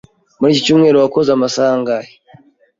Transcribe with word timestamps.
Muri 0.39 0.51
iki 0.53 0.65
cyumweru 0.65 0.97
wakoze 1.03 1.29
amasaha 1.33 1.71
angahe? 1.75 2.13